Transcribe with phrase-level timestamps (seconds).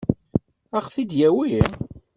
[0.77, 1.59] Ad ɣ-t-id-yawi?